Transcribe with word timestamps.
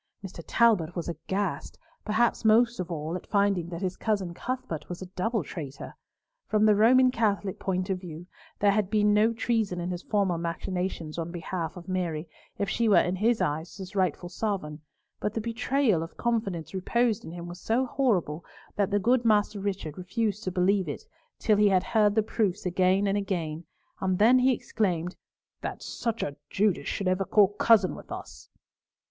Mr. 0.25 0.43
Talbot 0.47 0.95
was 0.95 1.07
aghast, 1.07 1.77
perhaps 2.03 2.43
most 2.43 2.79
of 2.79 2.91
all 2.91 3.15
at 3.15 3.27
finding 3.27 3.69
that 3.69 3.83
his 3.83 3.95
cousin 3.97 4.33
Cuthbert 4.33 4.89
was 4.89 5.03
a 5.03 5.13
double 5.15 5.43
traitor. 5.43 5.95
From 6.47 6.65
the 6.65 6.73
Roman 6.73 7.11
Catholic 7.11 7.59
point 7.59 7.87
of 7.91 8.01
view, 8.01 8.25
there 8.57 8.71
had 8.71 8.89
been 8.89 9.13
no 9.13 9.31
treason 9.31 9.79
in 9.79 9.91
his 9.91 10.01
former 10.01 10.39
machinations 10.39 11.19
on 11.19 11.31
behalf 11.31 11.77
of 11.77 11.87
Mary, 11.87 12.27
if 12.57 12.67
she 12.67 12.89
were 12.89 12.97
in 12.97 13.15
his 13.17 13.41
eyes 13.41 13.77
his 13.77 13.95
rightful 13.95 14.27
sovereign, 14.27 14.81
but 15.19 15.35
the 15.35 15.39
betrayal 15.39 16.01
of 16.01 16.17
confidence 16.17 16.73
reposed 16.73 17.23
in 17.23 17.29
him 17.31 17.45
was 17.45 17.61
so 17.61 17.85
horrible 17.85 18.43
that 18.75 18.89
the 18.89 18.97
good 18.97 19.23
Master 19.23 19.59
Richard 19.59 19.99
refused 19.99 20.43
to 20.45 20.51
believe 20.51 20.89
it, 20.89 21.03
till 21.37 21.57
he 21.57 21.69
had 21.69 21.83
heard 21.83 22.15
the 22.15 22.23
proofs 22.23 22.65
again 22.65 23.05
and 23.05 23.19
again, 23.19 23.65
and 23.99 24.17
then 24.17 24.39
he 24.39 24.51
exclaimed, 24.51 25.15
"That 25.61 25.83
such 25.83 26.23
a 26.23 26.37
Judas 26.49 26.87
should 26.87 27.07
ever 27.07 27.23
call 27.23 27.49
cousin 27.49 27.93
with 27.93 28.11
us!" 28.11 28.49